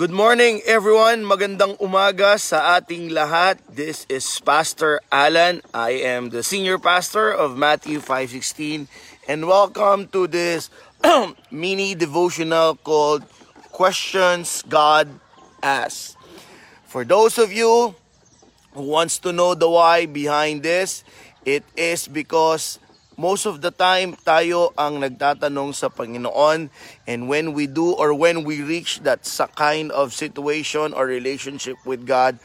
[0.00, 1.28] Good morning everyone.
[1.28, 3.60] Magandang umaga sa ating lahat.
[3.68, 5.60] This is Pastor Alan.
[5.76, 8.88] I am the senior pastor of Matthew 5:16
[9.28, 10.72] and welcome to this
[11.52, 13.28] mini devotional called
[13.76, 15.12] Questions God
[15.60, 16.16] Asks.
[16.88, 17.92] For those of you
[18.72, 21.04] who wants to know the why behind this,
[21.44, 22.80] it is because
[23.20, 26.72] most of the time tayo ang nagtatanong sa Panginoon.
[27.04, 31.76] And when we do or when we reach that sa kind of situation or relationship
[31.84, 32.40] with God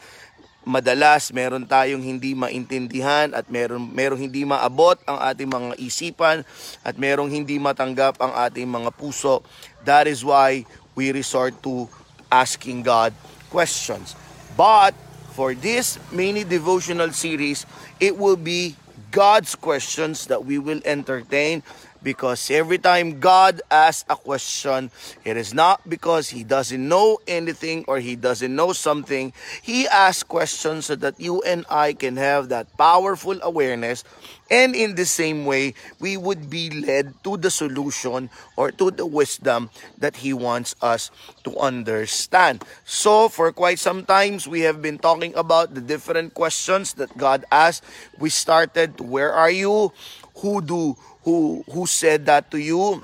[0.66, 6.42] madalas meron tayong hindi maintindihan at meron merong hindi maabot ang ating mga isipan
[6.82, 9.46] at merong hindi matanggap ang ating mga puso.
[9.86, 10.66] That is why
[10.98, 11.86] we resort to
[12.34, 13.14] asking God
[13.54, 14.18] questions.
[14.58, 14.98] But
[15.38, 17.70] for this mini devotional series
[18.02, 18.74] it will be
[19.12, 21.64] God's questions that we will entertain
[22.06, 24.92] because every time God asks a question,
[25.26, 29.34] it is not because He doesn't know anything or He doesn't know something.
[29.66, 34.06] He asks questions so that you and I can have that powerful awareness
[34.50, 39.06] and in the same way, we would be led to the solution or to the
[39.06, 41.10] wisdom that He wants us
[41.46, 42.64] to understand.
[42.86, 47.46] So, for quite some times, we have been talking about the different questions that God
[47.52, 47.84] asked.
[48.20, 49.92] We started, where are you?
[50.38, 53.04] Who do, who, who said that to you?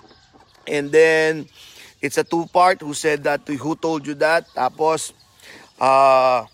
[0.68, 1.50] And then,
[2.02, 4.48] it's a two-part, who said that to you, who told you that?
[4.56, 5.12] Tapos,
[5.82, 6.46] uh,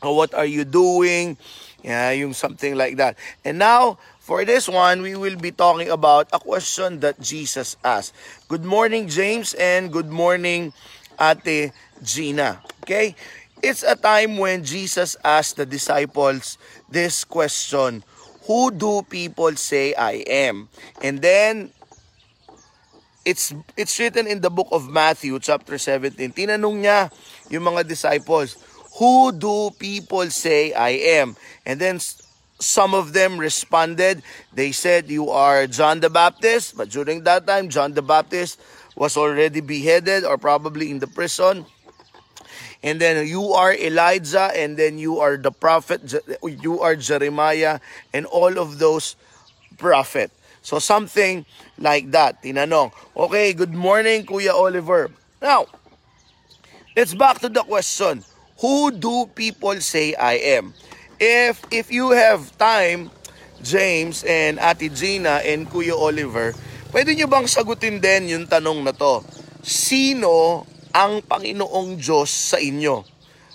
[0.00, 1.36] what are you doing?
[1.82, 3.16] Yeah, yung something like that.
[3.42, 8.14] And now, for this one, we will be talking about a question that Jesus asked.
[8.48, 10.72] Good morning, James, and good morning,
[11.18, 11.72] Ate
[12.04, 12.60] Gina.
[12.84, 13.16] Okay?
[13.62, 16.56] It's a time when Jesus asked the disciples
[16.88, 18.04] this question,
[18.50, 20.66] Who do people say I am?
[20.98, 21.70] And then,
[23.22, 26.18] it's it's written in the book of Matthew chapter 17.
[26.34, 27.14] Tinanong niya
[27.46, 28.58] yung mga disciples,
[28.98, 31.38] who do people say I am?
[31.62, 32.02] And then
[32.58, 34.26] some of them responded.
[34.50, 36.74] They said, you are John the Baptist.
[36.74, 38.58] But during that time, John the Baptist
[38.98, 41.70] was already beheaded or probably in the prison.
[42.82, 46.00] And then you are Elijah, and then you are the prophet,
[46.40, 47.78] you are Jeremiah,
[48.12, 49.16] and all of those
[49.76, 50.32] prophet.
[50.62, 51.44] So something
[51.76, 52.42] like that.
[52.42, 55.12] Tinanong, okay, good morning, Kuya Oliver.
[55.40, 55.66] Now,
[56.96, 58.24] let's back to the question.
[58.60, 60.72] Who do people say I am?
[61.20, 63.12] If if you have time,
[63.60, 66.56] James and Ate Gina and Kuya Oliver,
[66.92, 69.20] pwede nyo bang sagutin din yung tanong na to?
[69.60, 73.02] Sino ang Panginoong Diyos sa inyo?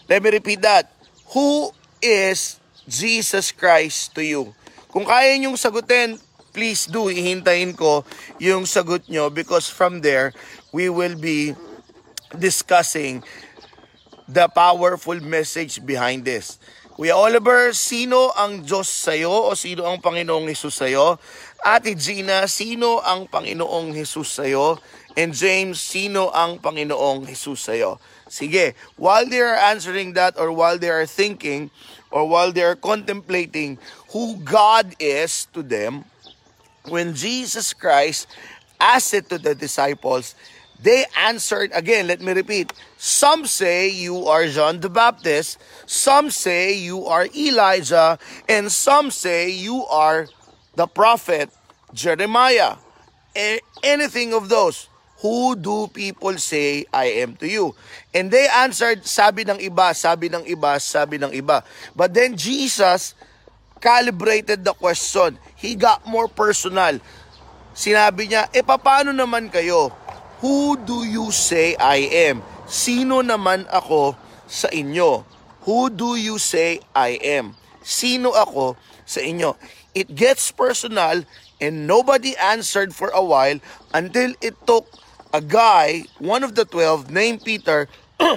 [0.06, 0.92] Let me repeat that.
[1.34, 1.74] Who
[2.04, 4.54] is Jesus Christ to you?
[4.94, 6.22] Kung kaya nyong sagutin,
[6.56, 8.08] please do, ihintayin ko
[8.40, 10.32] yung sagot nyo because from there,
[10.72, 11.52] we will be
[12.32, 13.20] discussing
[14.32, 16.58] the powerful message behind this.
[16.96, 21.20] Kuya Oliver, sino ang Diyos sa'yo o sino ang Panginoong Hesus sa'yo?
[21.66, 24.78] Ate Gina, sino ang Panginoong Hesus sa'yo?
[25.18, 27.98] And James, sino ang Panginoong Hesus sa'yo?
[28.30, 31.74] Sige, while they are answering that or while they are thinking
[32.14, 33.82] or while they are contemplating
[34.14, 36.06] who God is to them,
[36.86, 38.30] when Jesus Christ
[38.78, 40.38] asked it to the disciples,
[40.78, 42.06] they answered again.
[42.06, 42.74] Let me repeat.
[43.02, 45.58] Some say you are John the Baptist,
[45.90, 50.30] some say you are Elijah, and some say you are
[50.76, 51.50] the prophet
[51.96, 52.80] Jeremiah.
[53.84, 54.88] Anything of those.
[55.24, 57.74] Who do people say I am to you?
[58.14, 61.64] And they answered, sabi ng iba, sabi ng iba, sabi ng iba.
[61.96, 63.16] But then Jesus
[63.80, 65.40] calibrated the question.
[65.56, 67.00] He got more personal.
[67.74, 69.90] Sinabi niya, e paano naman kayo?
[70.44, 72.44] Who do you say I am?
[72.68, 75.26] Sino naman ako sa inyo?
[75.64, 77.56] Who do you say I am?
[77.82, 79.58] Sino ako sa inyo?
[79.96, 81.24] It gets personal
[81.62, 83.60] and nobody answered for a while
[83.94, 84.92] until it took
[85.34, 87.88] a guy, one of the twelve, named Peter,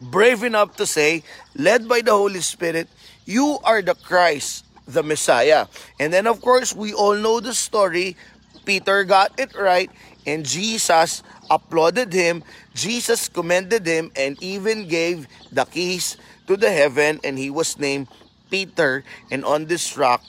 [0.00, 1.22] brave enough to say,
[1.54, 2.88] led by the Holy Spirit,
[3.24, 5.68] you are the Christ, the Messiah.
[6.00, 8.16] And then, of course, we all know the story.
[8.64, 9.90] Peter got it right,
[10.26, 12.44] and Jesus applauded him.
[12.74, 16.16] Jesus commended him and even gave the keys
[16.46, 18.08] to the heaven, and he was named
[18.50, 19.04] Peter.
[19.30, 20.22] And on this rock,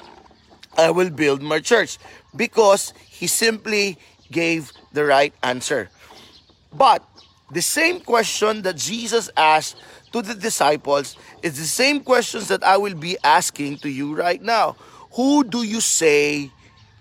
[0.77, 1.97] I will build my church
[2.35, 3.97] because he simply
[4.31, 5.89] gave the right answer.
[6.73, 7.03] But
[7.51, 9.77] the same question that Jesus asked
[10.11, 14.41] to the disciples is the same questions that I will be asking to you right
[14.41, 14.75] now.
[15.13, 16.51] Who do you say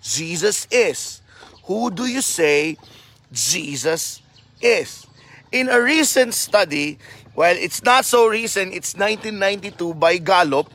[0.03, 1.23] Jesus is?
[1.65, 2.77] Who do you say
[3.33, 4.21] Jesus
[4.61, 5.07] is?
[5.53, 6.99] in a recent study,
[7.37, 10.73] well, it's not so recent, it's 1992 by Gallup,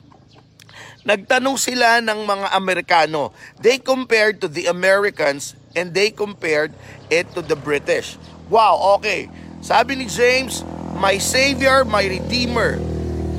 [1.07, 3.31] nagtanong sila ng mga Amerikano.
[3.63, 6.75] They compared to the Americans and they compared
[7.07, 8.19] it to the British.
[8.51, 9.31] Wow, okay.
[9.63, 10.67] Sabi ni James,
[10.99, 12.75] My Savior, my Redeemer,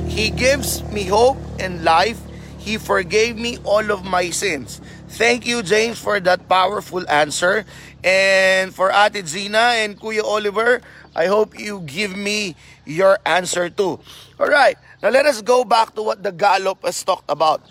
[0.09, 2.17] He gives me hope and life.
[2.57, 4.81] He forgave me all of my sins.
[5.09, 7.65] Thank you, James, for that powerful answer.
[8.03, 10.81] And for Ate Zina and Kuya Oliver,
[11.15, 13.99] I hope you give me your answer too.
[14.39, 17.61] All right, now let us go back to what the Gallup has talked about.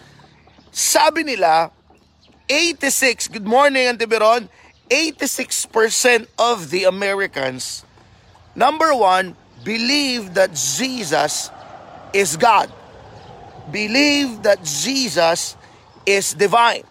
[0.73, 1.71] Sabi nila,
[2.51, 4.49] 86, good morning, Antiberon,
[4.91, 7.85] 86% of the Americans,
[8.55, 11.51] number one, believe that Jesus
[12.13, 12.73] is God.
[13.71, 15.57] Believe that Jesus
[16.05, 16.85] is divine.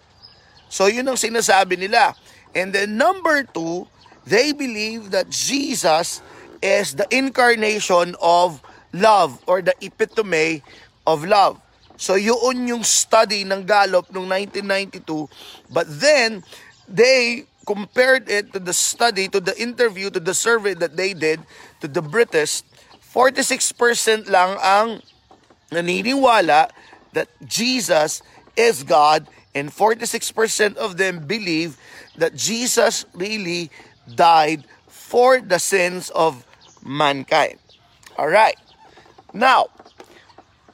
[0.68, 2.14] So yun ang sinasabi nila.
[2.54, 3.88] And then number two,
[4.24, 6.20] they believe that Jesus
[6.60, 8.60] is the incarnation of
[8.92, 10.62] love or the epitome
[11.06, 11.60] of love.
[11.98, 15.28] So yun yung study ng Gallup noong 1992.
[15.72, 16.46] But then,
[16.88, 21.44] they compared it to the study, to the interview, to the survey that they did
[21.80, 22.64] to the British
[23.18, 25.00] 46% lang ang
[25.72, 26.68] naniniwala
[27.16, 28.20] that Jesus
[28.52, 29.24] is God
[29.54, 31.76] and 46% of them believe
[32.16, 33.70] that Jesus really
[34.14, 36.44] died for the sins of
[36.84, 37.58] mankind.
[38.16, 38.56] All right.
[39.32, 39.68] Now,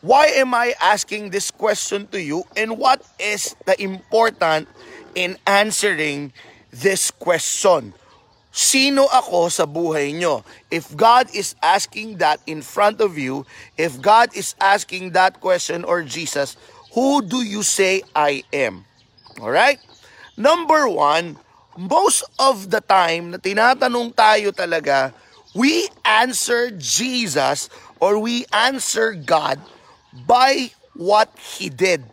[0.00, 4.68] why am I asking this question to you and what is the important
[5.14, 6.32] in answering
[6.70, 7.94] this question?
[8.54, 10.46] Sino ako sa buhay nyo?
[10.70, 13.42] If God is asking that in front of you,
[13.74, 16.54] if God is asking that question or Jesus,
[16.94, 18.86] who do you say I am?
[19.38, 19.78] Alright?
[20.36, 21.36] Number one,
[21.76, 25.10] most of the time na tinatanong tayo talaga,
[25.54, 27.68] we answer Jesus
[27.98, 29.58] or we answer God
[30.26, 32.06] by what He did.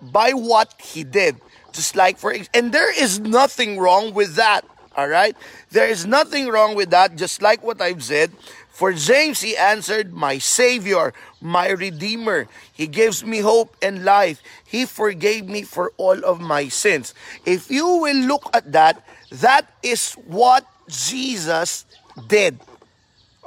[0.00, 1.40] By what He did.
[1.72, 4.64] Just like for, and there is nothing wrong with that.
[4.96, 5.36] All right?
[5.72, 8.32] There is nothing wrong with that, just like what I've said.
[8.76, 12.44] For James, he answered, My Savior, my Redeemer.
[12.76, 14.44] He gives me hope and life.
[14.68, 17.16] He forgave me for all of my sins.
[17.48, 19.00] If you will look at that,
[19.40, 21.88] that is what Jesus
[22.28, 22.60] did.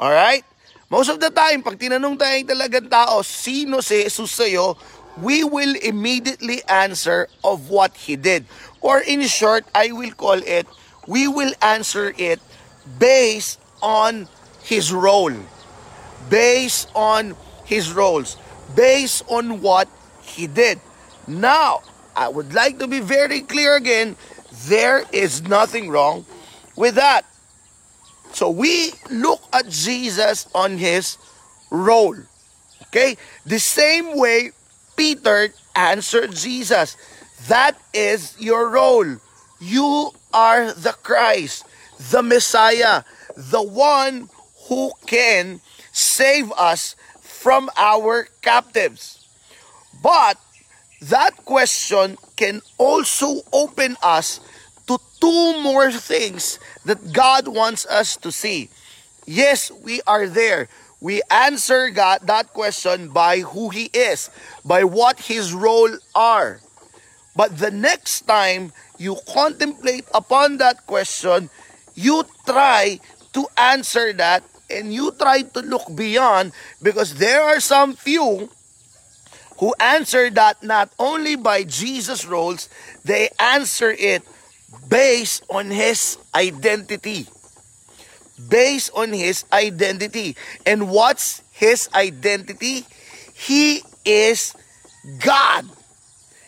[0.01, 0.41] All right?
[0.89, 4.73] Most of the time, pag tinanong tayong talagang tao, sino si Jesus sa'yo,
[5.21, 8.49] we will immediately answer of what He did.
[8.81, 10.65] Or in short, I will call it
[11.09, 12.39] we will answer it
[13.01, 14.29] based on
[14.69, 15.33] his role,
[16.29, 17.35] based on
[17.65, 18.37] his roles,
[18.75, 19.89] based on what
[20.21, 20.79] he did.
[21.27, 21.81] Now,
[22.15, 24.15] I would like to be very clear again
[24.67, 26.25] there is nothing wrong
[26.75, 27.25] with that.
[28.33, 31.17] So we look at Jesus on his
[31.71, 32.17] role.
[32.87, 33.17] Okay?
[33.47, 34.51] The same way
[34.95, 36.95] Peter answered Jesus.
[37.47, 39.17] That is your role.
[39.59, 41.65] You are the Christ,
[42.11, 43.03] the Messiah,
[43.35, 44.29] the one
[44.69, 45.59] who can
[45.91, 49.27] save us from our captives.
[50.01, 50.37] But
[51.01, 54.39] that question can also open us
[54.87, 58.69] to two more things that God wants us to see.
[59.25, 60.69] Yes, we are there.
[61.01, 64.29] We answer God that question by who He is,
[64.65, 66.59] by what His role are.
[67.35, 71.49] But the next time you contemplate upon that question,
[71.95, 72.99] you try
[73.33, 78.49] to answer that and you try to look beyond because there are some few
[79.59, 82.69] who answer that not only by Jesus' roles,
[83.03, 84.23] they answer it
[84.87, 87.27] based on his identity.
[88.47, 90.37] Based on his identity.
[90.65, 92.85] And what's his identity?
[93.33, 94.55] He is
[95.19, 95.65] God.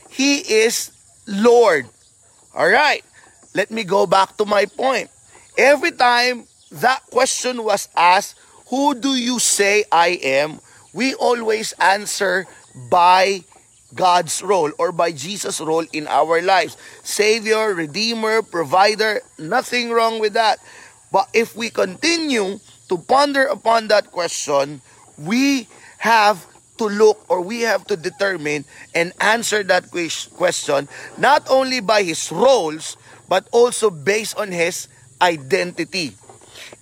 [0.09, 0.91] He is
[1.27, 1.87] Lord.
[2.55, 3.03] All right.
[3.53, 5.09] Let me go back to my point.
[5.57, 8.35] Every time that question was asked,
[8.67, 10.59] who do you say I am?
[10.93, 12.47] We always answer
[12.89, 13.43] by
[13.93, 16.77] God's role or by Jesus' role in our lives.
[17.03, 20.59] Savior, Redeemer, Provider, nothing wrong with that.
[21.11, 24.81] But if we continue to ponder upon that question,
[25.17, 26.47] we have
[26.77, 29.91] to look or we have to determine and answer that
[30.35, 30.87] question
[31.17, 32.97] not only by his roles
[33.29, 34.87] but also based on his
[35.21, 36.13] identity.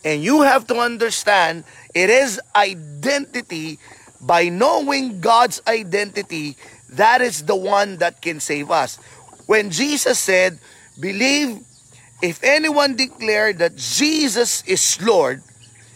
[0.04, 3.80] And you have to understand it is identity
[4.22, 6.58] by knowing God's identity
[6.94, 8.98] that is the one that can save us.
[9.46, 10.60] When Jesus said,
[11.00, 11.60] believe
[12.22, 15.42] if anyone declare that Jesus is Lord,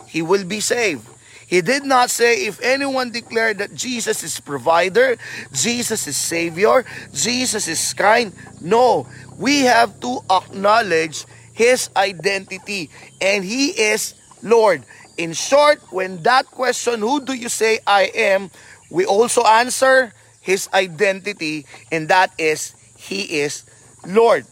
[0.08, 1.08] he will be saved.
[1.48, 5.18] He did not say if anyone declared that Jesus is provider,
[5.52, 8.34] Jesus is savior, Jesus is kind.
[8.62, 12.90] No, we have to acknowledge his identity
[13.22, 14.84] and he is Lord.
[15.18, 18.50] In short, when that question, who do you say I am,
[18.90, 23.64] we also answer his identity and that is he is
[24.06, 24.46] Lord.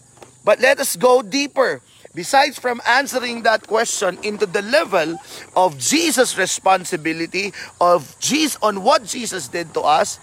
[0.43, 1.81] But let us go deeper.
[2.13, 5.15] Besides from answering that question into the level
[5.55, 10.20] of Jesus' responsibility of Jesus on what Jesus did to us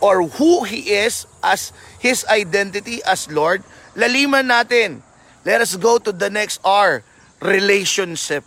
[0.00, 3.64] or who he is as his identity as Lord,
[3.96, 5.02] laliman natin.
[5.48, 7.02] Let us go to the next R,
[7.40, 8.44] relationship.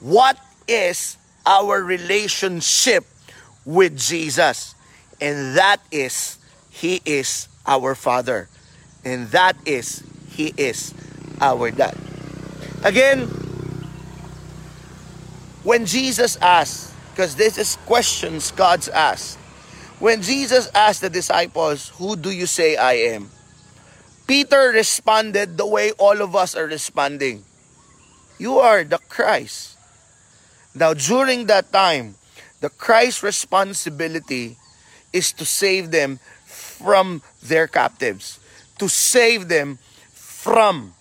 [0.00, 3.06] What is our relationship
[3.64, 4.74] with Jesus?
[5.20, 6.38] And that is
[6.70, 8.48] he is our Father.
[9.04, 10.92] And that is he is
[11.40, 11.96] our dad.
[12.82, 13.28] Again,
[15.62, 19.38] when Jesus asked, because this is questions God's asked,
[20.00, 23.30] when Jesus asked the disciples, Who do you say I am?
[24.28, 27.42] Peter responded the way all of us are responding.
[28.38, 29.78] You are the Christ.
[30.74, 32.14] Now, during that time,
[32.60, 34.58] the Christ's responsibility
[35.14, 38.38] is to save them from their captives,
[38.78, 39.78] to save them
[40.12, 40.92] from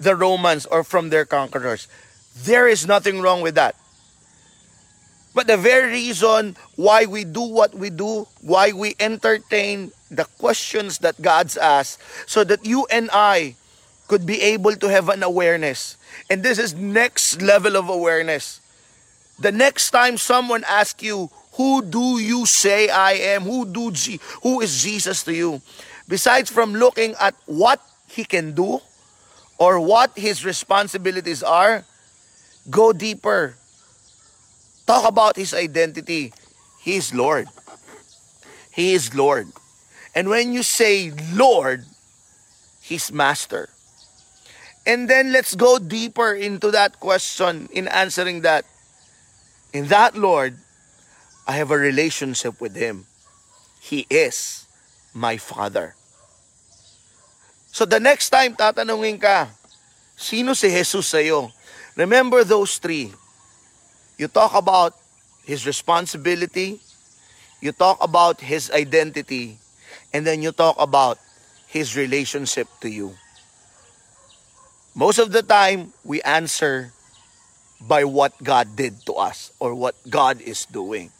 [0.00, 1.86] the Romans or from their conquerors.
[2.34, 3.76] There is nothing wrong with that.
[5.34, 10.98] But the very reason why we do what we do, why we entertain the questions
[10.98, 13.56] that God's asked, so that you and I
[14.08, 15.96] could be able to have an awareness.
[16.30, 18.60] And this is next level of awareness.
[19.38, 23.42] The next time someone asks you, who do you say I am?
[23.42, 25.60] Who do G- who is Jesus to you?
[26.06, 28.80] Besides from looking at what he can do,
[29.58, 31.84] or what his responsibilities are,
[32.68, 33.54] go deeper.
[34.86, 36.32] Talk about his identity.
[36.80, 37.48] He is Lord.
[38.70, 39.48] He is Lord.
[40.16, 41.84] And when you say Lord,
[42.80, 43.68] he's master.
[44.88, 48.64] And then let's go deeper into that question in answering that.
[49.74, 50.56] In that Lord,
[51.46, 53.04] I have a relationship with him.
[53.82, 54.64] He is
[55.12, 55.94] my father.
[57.68, 59.52] So the next time tatanungin ka,
[60.16, 61.52] sino si Jesus sa iyo?
[61.92, 63.12] Remember those three.
[64.16, 64.96] You talk about
[65.44, 66.80] His responsibility,
[67.60, 69.60] you talk about His identity,
[70.12, 71.18] and then you talk about
[71.66, 73.14] His relationship to you.
[74.94, 76.92] Most of the time, we answer
[77.80, 81.12] by what God did to us or what God is doing.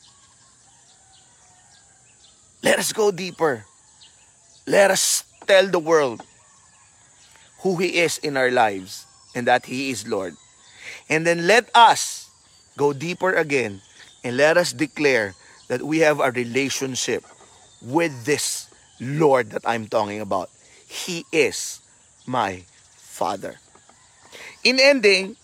[2.63, 3.65] Let us go deeper.
[4.67, 6.25] Let us tell the world
[7.61, 10.35] who He is in our lives and that He is Lord.
[11.09, 12.31] And then let us
[12.77, 13.83] go deeper again
[14.25, 15.35] and let us declare
[15.69, 17.25] that we have a relationship
[17.83, 18.69] with this
[19.01, 20.51] Lord that I'm talking about.
[20.87, 21.81] He is
[22.25, 22.65] my
[22.97, 23.59] Father.
[24.65, 25.37] In ending,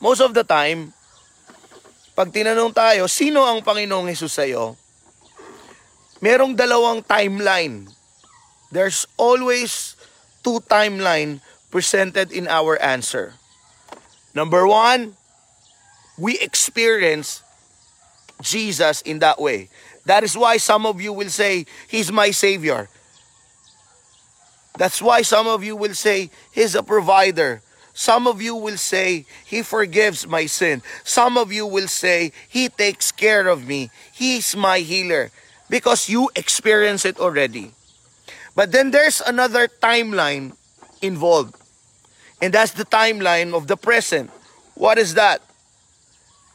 [0.00, 0.92] most of the time,
[2.12, 4.76] pag tinanong tayo, sino ang Panginoong Hesus sa'yo?
[6.22, 7.88] Merong dalawang timeline
[8.72, 9.94] there's always
[10.40, 13.36] two timeline presented in our answer.
[14.34, 15.14] Number one,
[16.16, 17.44] we experience
[18.40, 19.68] Jesus in that way.
[20.04, 22.88] That is why some of you will say, He's my Savior.
[24.78, 27.62] That's why some of you will say, He's a provider.
[27.94, 30.82] Some of you will say, He forgives my sin.
[31.04, 33.90] Some of you will say, He takes care of me.
[34.12, 35.30] He's my healer.
[35.68, 37.72] Because you experience it already.
[38.54, 40.56] But then there's another timeline
[41.00, 41.56] involved.
[42.40, 44.30] And that's the timeline of the present.
[44.74, 45.40] What is that?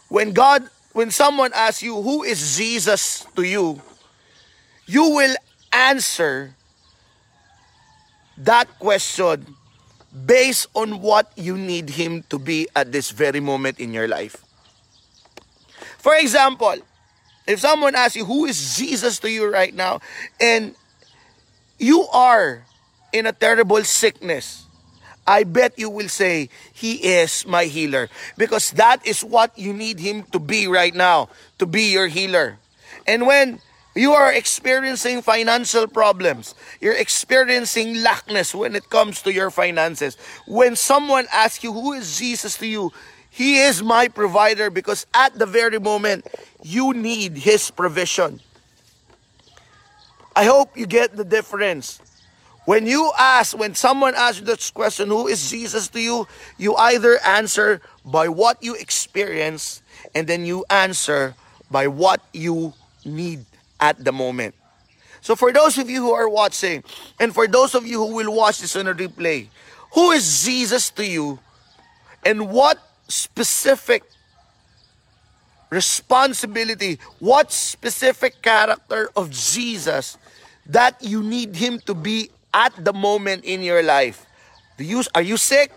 [0.09, 3.79] When God, when someone asks you, who is Jesus to you?
[4.87, 5.35] You will
[5.71, 6.55] answer
[8.39, 9.45] that question
[10.25, 14.37] based on what you need Him to be at this very moment in your life.
[15.99, 16.77] For example,
[17.45, 20.01] if someone asks you, who is Jesus to you right now?
[20.41, 20.73] And
[21.77, 22.65] you are
[23.13, 24.65] in a terrible sickness,
[25.27, 28.09] I bet you will say, He is my healer.
[28.37, 31.29] Because that is what you need Him to be right now,
[31.59, 32.57] to be your healer.
[33.05, 33.59] And when
[33.93, 40.17] you are experiencing financial problems, you're experiencing lackness when it comes to your finances,
[40.47, 42.93] when someone asks you, Who is Jesus to you?
[43.29, 46.25] He is my provider because at the very moment
[46.63, 48.39] you need His provision.
[50.35, 51.99] I hope you get the difference.
[52.67, 56.27] When you ask, when someone asks you this question, who is Jesus to you?
[56.57, 59.81] You either answer by what you experience
[60.13, 61.33] and then you answer
[61.71, 62.73] by what you
[63.05, 63.45] need
[63.79, 64.53] at the moment.
[65.21, 66.83] So for those of you who are watching
[67.21, 69.47] and for those of you who will watch this on a replay,
[69.93, 71.39] who is Jesus to you
[72.25, 74.03] and what specific
[75.69, 80.17] responsibility, what specific character of Jesus
[80.65, 84.25] that you need him to be at the moment in your life.
[84.77, 85.71] Do you are you sick?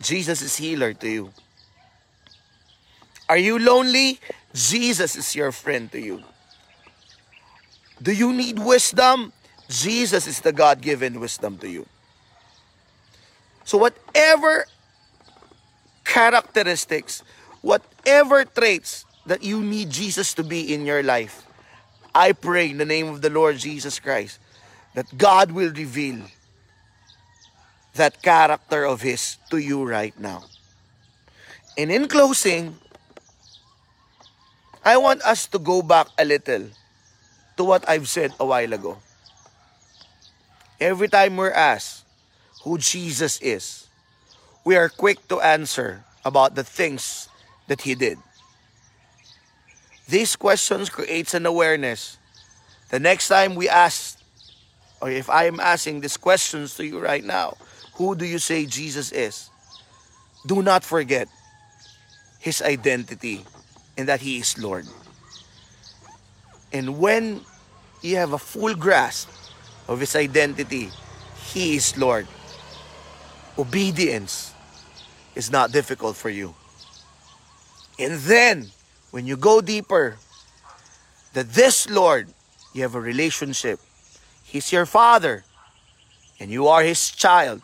[0.00, 1.32] Jesus is healer to you.
[3.28, 4.18] Are you lonely?
[4.54, 6.22] Jesus is your friend to you.
[8.02, 9.32] Do you need wisdom?
[9.68, 11.86] Jesus is the God-given wisdom to you.
[13.64, 14.66] So whatever
[16.04, 17.22] characteristics,
[17.60, 21.46] whatever traits that you need Jesus to be in your life,
[22.12, 24.40] I pray in the name of the Lord Jesus Christ
[24.94, 26.20] that God will reveal
[27.94, 30.44] that character of His to you right now.
[31.76, 32.76] And in closing,
[34.84, 36.68] I want us to go back a little
[37.56, 38.98] to what I've said a while ago.
[40.80, 42.04] Every time we're asked
[42.64, 43.86] who Jesus is,
[44.64, 47.28] we are quick to answer about the things
[47.68, 48.18] that He did.
[50.08, 52.18] These questions creates an awareness.
[52.90, 54.19] The next time we ask
[55.00, 57.56] or if I am asking these questions to you right now,
[57.94, 59.50] who do you say Jesus is?
[60.46, 61.28] Do not forget
[62.38, 63.44] his identity
[63.96, 64.86] and that he is Lord.
[66.72, 67.40] And when
[68.02, 69.28] you have a full grasp
[69.88, 70.90] of his identity,
[71.52, 72.26] he is Lord.
[73.58, 74.54] Obedience
[75.34, 76.54] is not difficult for you.
[77.98, 78.70] And then,
[79.10, 80.16] when you go deeper,
[81.34, 82.28] that this Lord,
[82.72, 83.80] you have a relationship
[84.50, 85.44] He's your father
[86.40, 87.62] and you are his child,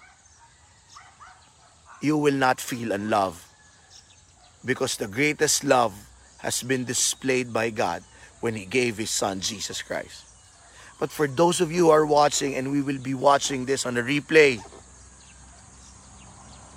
[2.01, 3.43] you will not feel unloved
[4.65, 5.93] because the greatest love
[6.39, 8.05] has been displayed by God
[8.41, 10.23] when he gave his son Jesus Christ.
[11.01, 13.97] But for those of you who are watching and we will be watching this on
[13.97, 14.61] a replay,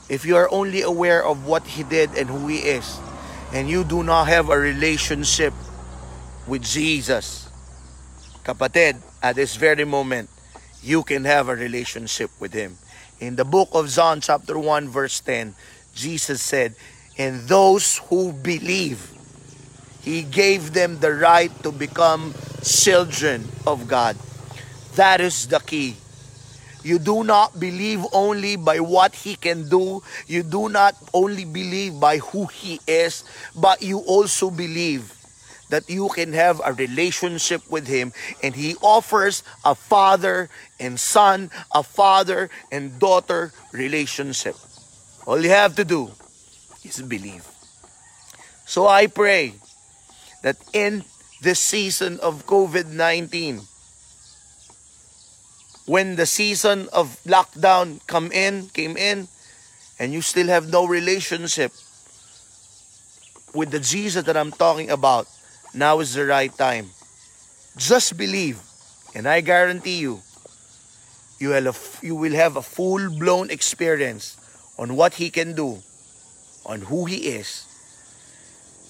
[0.10, 2.98] if you are only aware of what he did and who he is,
[3.54, 5.54] and you do not have a relationship
[6.48, 7.48] with Jesus,
[8.44, 10.30] kapatid, at this very moment,
[10.82, 12.78] you can have a relationship with Him.
[13.20, 15.56] In the book of John, chapter 1, verse 10,
[15.94, 16.76] Jesus said,
[17.18, 19.12] And those who believe,
[20.02, 24.16] He gave them the right to become children of God.
[24.96, 25.98] That is the key.
[26.82, 30.02] You do not believe only by what He can do.
[30.28, 35.19] You do not only believe by who He is, but you also believe
[35.70, 38.14] that you can have a relationship with Him.
[38.44, 44.56] And He offers a father and son, a father and daughter relationship.
[45.26, 46.12] All you have to do
[46.84, 47.46] is believe.
[48.66, 49.54] So I pray
[50.44, 51.04] that in
[51.42, 53.62] this season of COVID 19,
[55.86, 59.28] when the season of lockdown come in, came in,
[59.98, 61.72] and you still have no relationship
[63.56, 65.28] with the Jesus that I'm talking about,
[65.74, 66.90] now is the right time.
[67.78, 68.60] Just believe,
[69.16, 70.22] and I guarantee you,
[71.40, 74.36] you will have, you will have a full-blown experience
[74.78, 75.80] on what He can do,
[76.66, 77.66] on who He is,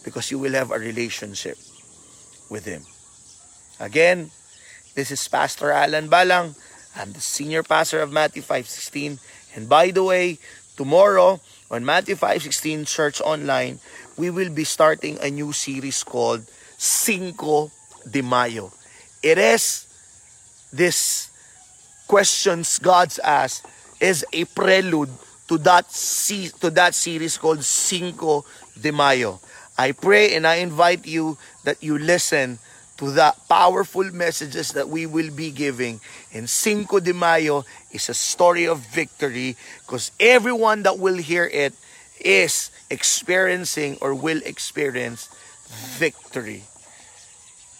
[0.03, 1.57] because you will have a relationship
[2.49, 2.83] with Him.
[3.79, 4.31] Again,
[4.95, 6.55] this is Pastor Alan Balang.
[6.95, 9.19] I'm the senior pastor of Matthew 516.
[9.55, 10.39] And by the way,
[10.75, 11.39] tomorrow
[11.69, 13.79] on Matthew 516 Church Online,
[14.17, 17.71] we will be starting a new series called 5
[18.09, 18.71] de Mayo.
[19.21, 19.85] It is
[20.71, 21.29] this
[22.07, 23.65] questions God's asked
[23.99, 25.09] is a prelude
[25.49, 25.89] to that
[26.61, 28.45] to that series called 5
[28.79, 29.41] de Mayo.
[29.77, 32.59] I pray and I invite you that you listen
[32.97, 35.99] to the powerful messages that we will be giving.
[36.33, 41.73] And 5 de Mayo is a story of victory because everyone that will hear it
[42.23, 45.27] is experiencing or will experience
[45.69, 46.63] victory.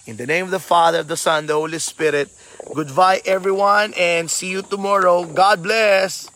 [0.06, 2.30] In the name of the Father, the Son, the Holy Spirit,
[2.74, 5.26] goodbye everyone and see you tomorrow.
[5.26, 6.30] God bless.